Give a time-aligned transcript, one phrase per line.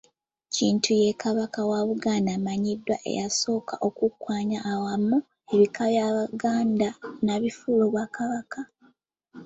[0.55, 5.17] Kintu ye Kabaka wa Buganda amanyiddwa eyasooka okukwanya awamu
[5.53, 6.89] ebika by'Abaganda
[7.23, 8.59] n'abifuula obwakabaka.